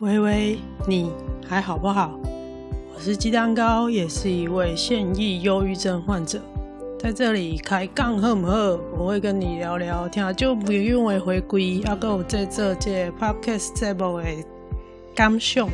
[0.00, 1.12] 喂喂，你
[1.46, 2.18] 还好不好？
[2.94, 6.40] 我是鸡蛋糕，也是一位现役忧郁症患者，
[6.98, 8.78] 在这里开杠好不好？
[8.96, 14.24] 我会跟你聊聊，听就不用为回归，还有在这这 podcast 节目的
[15.14, 15.68] 感想。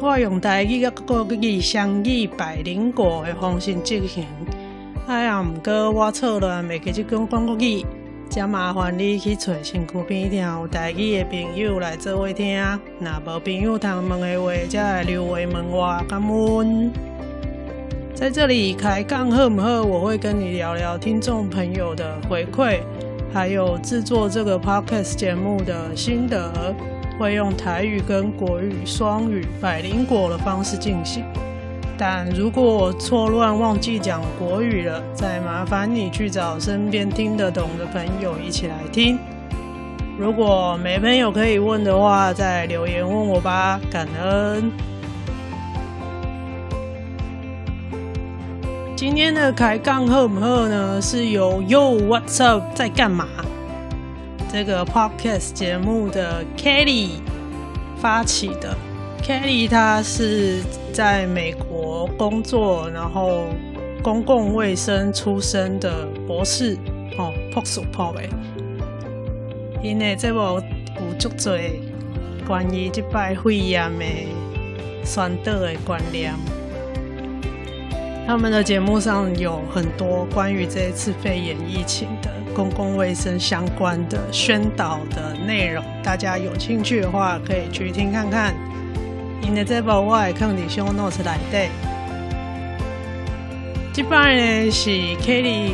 [0.00, 4.24] 我用台语跟国语双语百灵果的方式进行，
[5.06, 7.84] 哎呀，不过我错了，没记住讲国语。
[8.34, 12.58] 真麻烦你去找身躯边听有台语的朋友来做位听，
[12.98, 16.90] 若无朋友通问的话，则来留话问我，感恩。
[18.14, 19.82] 在这里开杠好唔好？
[19.82, 22.78] 我会跟你聊聊听众朋友的回馈，
[23.34, 26.74] 还有制作这个 podcast 节目的心得，
[27.18, 31.22] 会用台语跟国语双语百灵果的方式进行。
[31.98, 39.18] 但如果我错乱忘记讲国语了，再麻烦你去找身边听得懂的朋友一起来听。
[40.18, 44.70] 如果没朋友可以问的话，再留言问我吧，感恩。
[48.94, 51.00] 今天的开杠好不好呢？
[51.00, 53.26] 是由 Yo What's Up 在干嘛？
[54.52, 57.08] 这个 podcast 节目的 Kelly
[58.00, 58.76] 发起的。
[59.22, 60.60] Kelly 他是
[60.92, 63.46] 在美国工作，然后
[64.02, 66.76] 公共卫生出身的博士
[67.16, 68.28] 哦，博士博诶。
[69.80, 71.80] 因为这部有足多
[72.48, 74.04] 关于这摆肺炎的
[75.04, 76.34] 宣导的观念，
[78.26, 88.52] 他们的节目上有很多关于这一次肺炎疫情的公共卫生相关的宣导的内容，大家有兴趣的话可以去听看看。
[89.42, 91.68] 因为这部我会放在 show notes 里底。
[93.92, 94.90] 这摆呢是
[95.20, 95.72] Kelly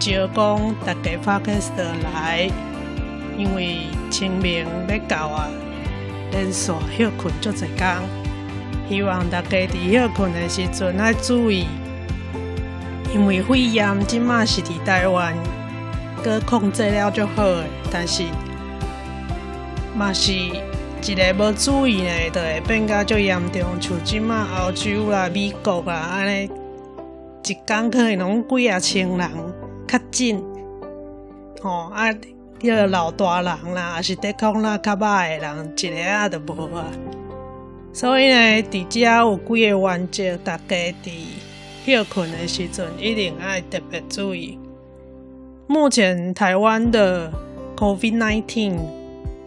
[0.00, 2.50] 招讲大家 p o d c 来，
[3.36, 5.48] 因为清明要到啊，
[6.32, 7.96] 连续休困足侪天，
[8.88, 10.32] 希望大家伫休困。
[10.32, 11.66] 的时阵要注意，
[13.14, 15.34] 因为肺炎今嘛是伫台湾，
[16.24, 17.44] 搁控制了就好，
[17.92, 18.24] 但是
[19.94, 20.32] 嘛是。
[21.02, 26.50] 一个无注意呢，就会变甲足严重，像即马欧洲啦、美国啦，安尼
[27.46, 29.30] 一工可能拢几啊千人
[29.88, 30.42] 确诊。
[31.62, 32.18] 哦，啊，迄、
[32.60, 36.84] 那个老大人啦，还是抵抗力较歹的人，一个仔都无啊。
[37.94, 41.10] 所以呢，伫遮有几个原则，大家伫
[41.86, 44.58] 休困的时阵一定爱特别注意。
[45.66, 47.32] 目前台湾的
[47.76, 48.99] COVID-19。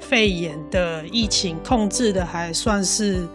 [0.07, 3.27] 肺炎的疫情控制的还算是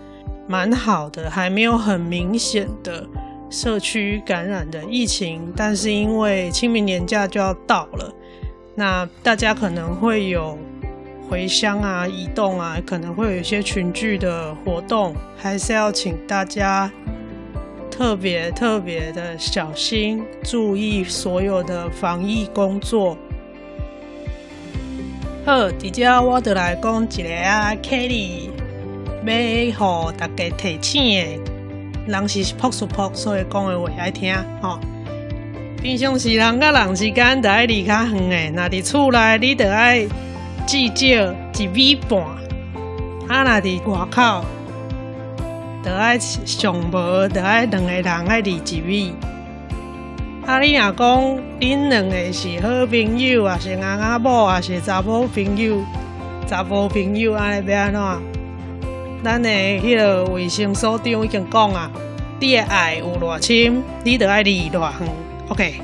[0.47, 3.07] 蛮好的，还没有很明显的
[3.51, 5.53] 社区感染的疫情。
[5.57, 8.13] 但是因为清明年假就要到了，
[8.75, 10.57] 那大家可能会有
[11.29, 16.91] 回乡啊、移动啊，可能会有一些群聚的活动，还是要请大家
[17.91, 23.19] 特别特别的小心，注意所有的防疫工作。
[25.49, 28.51] 好，直接我就来讲一个啊，Kelly
[29.25, 31.41] 要互大家提醒
[32.07, 34.79] 的，人是朴素朴，所以讲的话爱听吼。
[35.81, 40.07] 平常时人甲人之间就爱离较远诶，若伫厝内你就爱
[40.67, 42.21] 至少一米半，
[43.27, 44.45] 啊，若伫外口，
[45.83, 49.15] 就爱上无就爱两个人爱离一米。
[50.49, 50.59] 啊！
[50.61, 55.85] 你若讲恁两个是好朋友，啊是阿阿某，啊是查某朋友，
[56.49, 58.03] 查甫朋友安尼要安怎？
[59.23, 61.91] 咱的迄个卫生所长已经讲啊，
[62.41, 64.91] 你的爱有偌深，你就爱离偌远。
[65.49, 65.75] OK，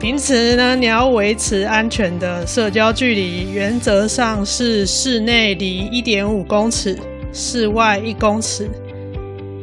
[0.00, 6.98] 平时呢，你要维持安全的社交距离，原则上是室内离一点五公尺，
[7.34, 8.70] 室外一公尺。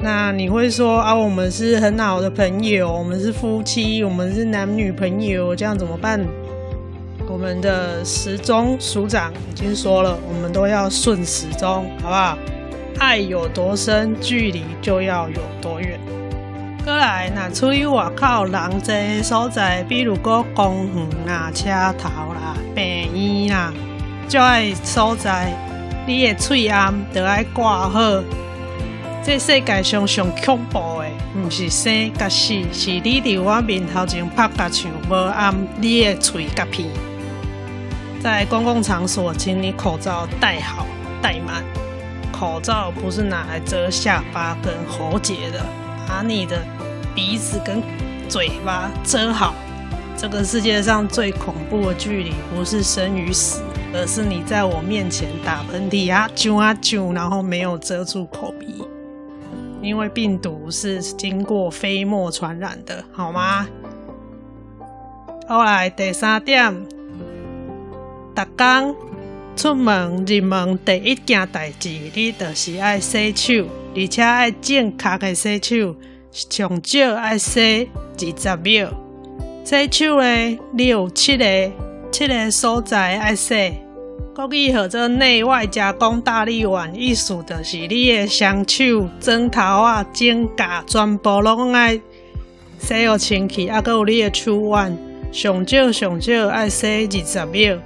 [0.02, 6.26] 那你会说啊，我们是很好的朋友，我们是夫妻，我们是男女朋友，这样怎么办？
[7.28, 12.38] 我们的时钟署长已经说了，我们都要顺时钟，好不好？
[12.98, 16.00] 爱有多深，距离就要有多远。
[16.86, 23.74] 过来，那出于外口人济所在，比如说公园啦、车头啦、病院啦，
[24.30, 25.54] 这爱所在，
[26.08, 28.00] 你的喙罨都爱挂好。
[29.30, 36.88] 这世界上上恐怖的，不是生甲死，是你伫我面头前拍甲枪，无按你的嘴甲鼻。
[38.20, 40.84] 在公共场所，请你口罩戴好
[41.22, 41.64] 戴满。
[42.32, 45.64] 口罩不是拿来遮下巴跟喉结的，
[46.08, 46.66] 把你的
[47.14, 47.84] 鼻子跟
[48.28, 49.54] 嘴巴遮好。
[50.18, 53.62] 这个世界上最恐怖的距离，不是生与死，
[53.94, 58.84] 而是你在我面前打喷嚏啊啾啊啾，然后没有遮住口鼻，
[59.90, 63.68] 因为病毒是经过飞沫传染的，好吗？
[65.48, 66.72] 后来第三点，
[68.36, 68.96] 逐天
[69.56, 73.66] 出门入门第一件代志，你就是爱洗手，
[73.96, 75.96] 而且爱正确的洗手，
[76.32, 78.94] 上少爱洗二十秒。
[79.66, 81.46] 洗手呢，你有七个。
[82.12, 83.74] 七个所在爱洗，
[84.40, 92.00] 国语号做内外加工大立腕，意思就是你的双手、指头啊、指甲全部拢爱
[92.80, 94.98] 洗好清气，啊，阁有你的手腕，
[95.34, 97.78] 上少上少爱洗二十秒。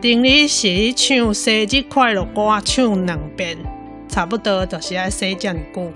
[0.00, 3.58] 等你是唱生日快乐歌唱两遍，
[4.08, 5.92] 差不多就是爱洗这么久。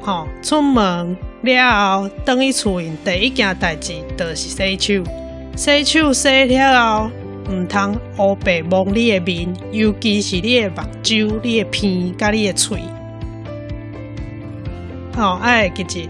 [0.00, 5.10] 吼、出门了后，等于厝里第一件代志就是洗手。
[5.56, 7.10] 洗手洗了后，
[7.48, 12.78] 毋通乌白摸你的面，尤其是你的目睭、你的鼻、甲你的嘴。
[15.12, 16.00] 好，爱记住，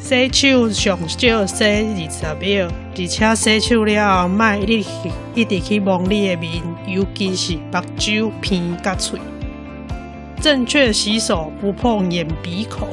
[0.00, 9.18] 洗手上少洗二十秒，而且洗手了后，莫一直一直去摸你的面，尤其是目睭、鼻甲喙。
[10.40, 12.88] 正确洗手，不碰眼、鼻、口。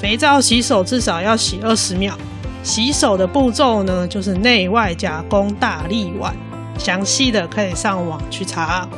[0.00, 2.18] 肥皂洗手至少要洗二十秒。
[2.62, 6.32] 洗手的步骤呢，就是内外夹弓大立腕，
[6.78, 8.88] 详细的可以上网去查。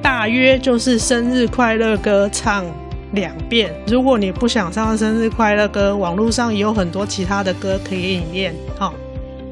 [0.00, 2.64] 大约就是生日快乐歌唱
[3.12, 3.74] 两遍。
[3.86, 8.54] 如果你不想唱生日快乐歌，网络上也有很多其他的歌可以练。
[8.78, 8.94] 好，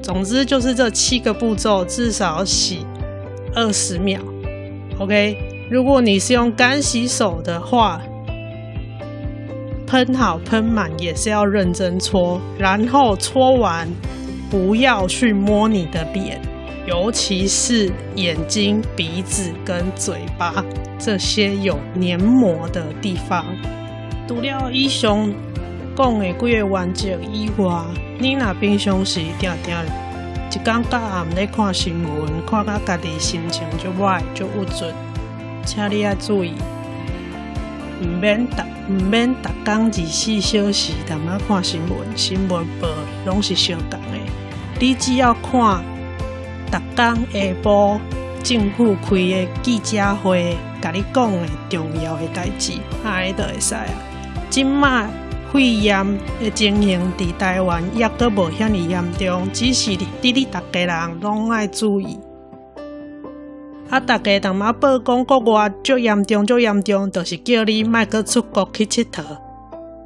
[0.01, 2.87] 总之就是这七个步骤，至少洗
[3.55, 4.21] 二十秒。
[4.99, 5.37] OK，
[5.71, 8.01] 如果你是用干洗手的话。
[9.91, 13.89] 喷好喷满也是要认真搓，然后搓完
[14.49, 16.41] 不要去摸你的脸，
[16.87, 20.65] 尤其是眼睛、鼻子跟嘴巴
[20.97, 23.45] 这些有黏膜的地方。
[24.29, 25.29] 除了以上
[25.97, 27.83] 讲的几个原则以外，
[28.21, 29.75] 你那平常时定定
[30.53, 34.85] 一刚到暗咧看新闻，看到家己心情就坏就郁卒，
[35.65, 36.55] 请你要注意。
[38.03, 42.89] 唔免逐唔免逐工二十四小时，淡仔看新闻，新闻报
[43.27, 44.19] 拢是相同的。
[44.81, 45.85] 你只要看
[46.71, 48.01] 逐工下晡
[48.43, 52.73] 政府开的记者会，甲你讲的重要的代志，
[53.05, 53.85] 安尼就会使啊。
[54.49, 55.09] 即卖
[55.53, 62.19] 肺炎的情形伫台湾抑阁无遐尔严重，只是你你逐家人拢爱注意。
[63.91, 63.99] 啊！
[63.99, 69.23] 大家当嘛报讲国外足严重，足严重，就是叫你莫阁出国去佚佗。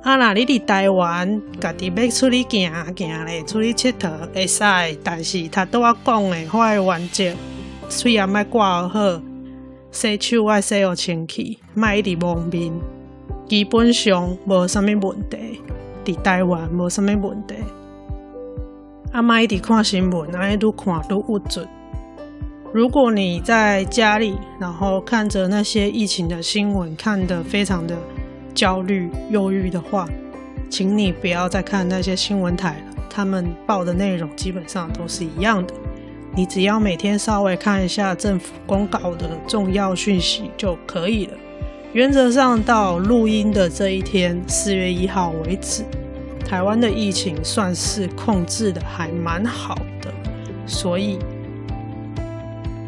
[0.02, 4.62] 啊，若你伫台湾，家己要出去行行咧，出去佚佗会使，
[5.04, 7.34] 但是他拄仔讲的话原则，
[7.90, 9.20] 虽然莫挂好，
[9.90, 12.72] 洗手爱洗好清气，莫一直摸面，
[13.46, 15.60] 基本上无啥物问题。
[16.06, 17.54] 伫台湾无啥物问题。
[19.12, 21.60] 啊，莫一直看新闻，安尼愈看愈郁卒。
[22.74, 27.96] 如果你在家里，然后看着那些疫情的新闻，看得非常的
[28.52, 30.08] 焦虑、忧郁的话，
[30.68, 33.04] 请你不要再看那些新闻台了。
[33.08, 35.72] 他们报的内容基本上都是一样的。
[36.34, 41.32] 你只要每天稍微看一下政府公告的重要讯息就可以了。
[41.92, 45.84] 原则上，到录音的这一天，四月一号为止，
[46.44, 50.12] 台湾的疫情算是控制的还蛮好的，
[50.66, 51.20] 所以。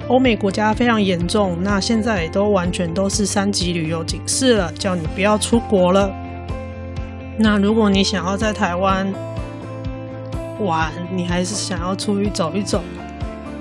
[0.09, 6.09] 欧美国家非常严重，那现在也都完全都是三级旅游警示了，叫你不要出国了。
[7.37, 9.13] 那如果你想要在台湾
[10.61, 12.81] 玩，你还是想要出去走一走，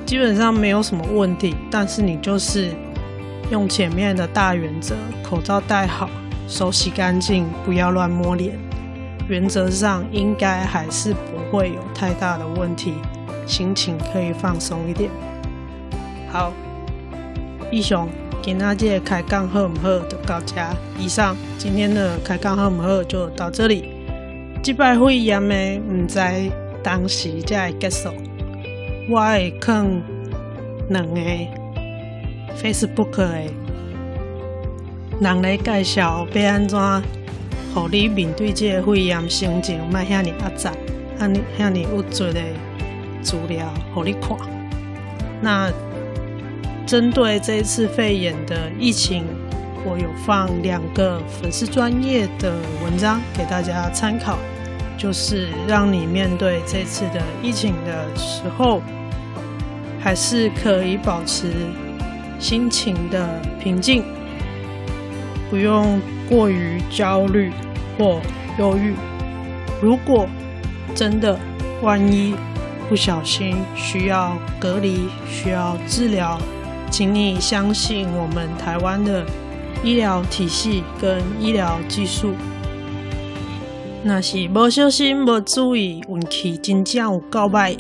[0.06, 1.56] 基本上没有什么问题。
[1.72, 2.70] 但是你就是
[3.50, 6.08] 用前面的大原则：口罩戴好，
[6.48, 8.56] 手洗干净，不要乱摸脸。
[9.28, 12.94] 原则上应该还是不会有太大的问题，
[13.48, 15.10] 心情可以放松一点。
[16.36, 16.52] 好，
[17.72, 18.10] 以上
[18.42, 20.54] 今仔日开讲好唔好就到这。
[21.00, 23.86] 以上今天的开讲好唔好就到这里。
[24.62, 26.20] 这摆肺炎的唔知
[26.84, 28.10] 当时才会结束。
[29.10, 30.02] 我会放
[30.90, 31.22] 两个
[32.62, 33.42] Facebook 的
[35.22, 36.78] 人来介绍，要安怎，
[37.74, 40.74] 互你面对这个肺炎心情莫遐尔压榨，
[41.18, 42.42] 遐尔遐尔郁卒的
[43.22, 44.38] 资料，互你看。
[45.42, 45.72] 那。
[46.86, 49.26] 针对这一次肺炎的疫情，
[49.84, 54.38] 我有放两个粉丝专业的文章给大家参考，
[54.96, 58.82] 就是让你面对这次的疫情的时候，
[60.00, 61.52] 还是可以保持
[62.38, 64.04] 心情的平静，
[65.50, 66.00] 不用
[66.30, 67.52] 过于焦虑
[67.98, 68.22] 或
[68.60, 68.94] 忧郁。
[69.82, 70.28] 如果
[70.94, 71.38] 真的
[71.82, 72.36] 万一
[72.88, 76.40] 不小心需要隔离、需要治疗，
[76.98, 79.26] 请你相信我们台湾的
[79.84, 82.32] 医疗体系跟医疗技术。
[84.02, 87.78] 若是无小心、无注意，运气真正有够歹，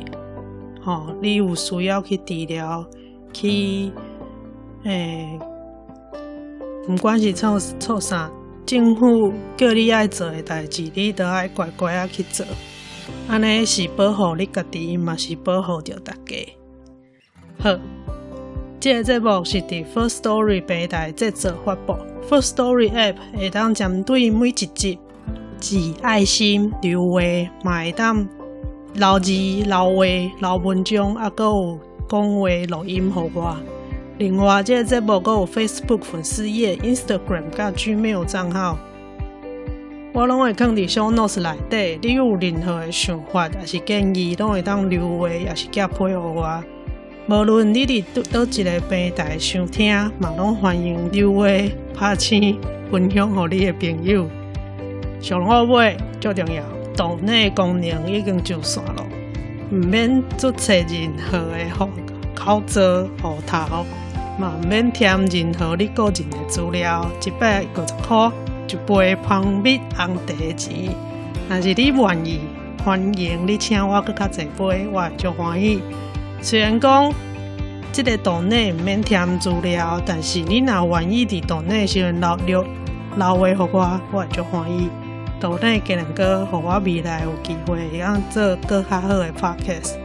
[0.83, 2.85] 吼，你有需要去治疗，
[3.31, 3.89] 去
[4.83, 5.39] 诶，
[6.85, 8.29] 不管是做做啥，
[8.65, 12.45] 政府叫你爱做诶代志，你都爱乖乖啊去做。
[13.29, 16.35] 安尼是保护你家己，嘛是保护着大家。
[17.59, 17.79] 好。
[18.85, 21.97] 这个节目是伫 First Story 平台制作发布。
[22.29, 24.99] ，First Story App 会当针对每一集
[25.59, 28.27] 寄爱心留言，嘛会当
[28.93, 30.05] 留字、留话、
[30.39, 33.57] 留文章，啊，搁有讲话录音给我。
[34.19, 38.77] 另外，这个节目搁有 Facebook 粉丝页、Instagram 加 Gmail 账号，
[40.13, 42.07] 我拢会放伫 Show Notes 内底。
[42.07, 46.63] 你有任何的想法，还是建议，拢会当留话，也是加配合我。
[47.27, 52.55] 无论你伫倒一个平台收听，嘛拢欢迎留言、拍星、
[52.91, 54.29] 分享互你的朋友。
[55.19, 56.61] 上好买最重要，
[56.95, 59.03] 岛内功能已经上线了，
[59.71, 61.89] 唔免注册任何的号
[62.35, 63.83] 口座号头，
[64.37, 68.31] 嘛唔免填任何你个人的资料，一百五十块
[68.67, 70.95] 一杯蜂蜜红茶钱。
[71.49, 72.39] 若是你愿意，
[72.83, 75.81] 欢迎你请我搁较侪杯，我就欢喜。
[76.45, 77.11] 虽然讲
[77.91, 82.63] 这个岛内唔免填资料，但是你若愿意伫岛内先留留
[83.15, 84.87] 留话给我，我就欢喜。
[85.39, 89.95] 岛内给能够让我未来有机会让做更较好的 podcast。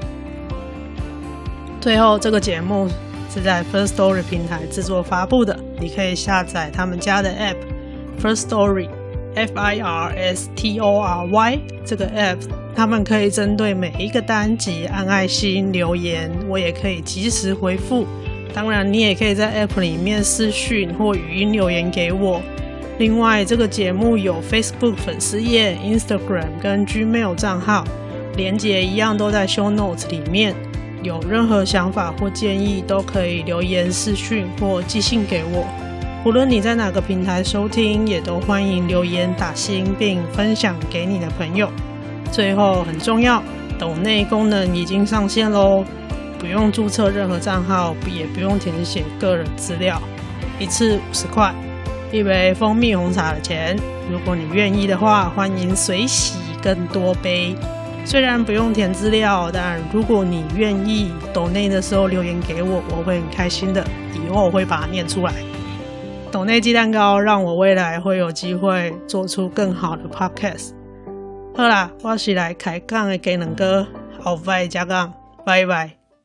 [1.79, 2.89] 最后，这个节目
[3.29, 7.57] 是在 First Story 平台制作发布的，你可以下载他们家的 app
[8.19, 11.59] Firstory，F I R S T O R Y
[11.91, 12.39] 这个 app。
[12.77, 18.07] 他们可以针对每一个单集按爱心留言，我也可以及时回复。
[18.55, 22.41] 当然，你也可以在 App 里面私讯或语音留言给我。
[22.99, 27.85] 另外，这个节目有 Facebook 粉丝页、Instagram 跟 Gmail 账号，
[28.37, 30.55] 连接一样都在 Show Notes 里面。
[31.03, 35.67] 有任何想法或建议，都可以留言私讯或寄信给我。
[36.23, 41.67] 无论你在哪个平台收听，也都欢迎留言打星并分享给你的朋友。
[42.31, 43.43] 最后很重要，
[43.79, 45.83] 抖内功能已经上线喽，
[46.39, 49.99] 不用注册任何账号，也不用填写个人资料，
[50.59, 51.55] 一次五十块，
[52.13, 53.75] 一杯蜂蜜红茶的钱。
[54.13, 57.57] 如果你愿意的话，欢迎随喜更多杯。
[58.05, 63.83] 虽然不用填资料，但如果你愿意抖内的时候留言给我，我会很开心的。
[64.15, 65.33] 以后我会把它念出来。
[66.31, 70.71] 懂内鸡蛋糕让我未来会有机会做出更好的 podcast。
[71.57, 73.87] 好啦，我是来开杠的鸡能哥，
[74.21, 75.13] 后摆再讲，
[75.45, 76.00] 拜拜。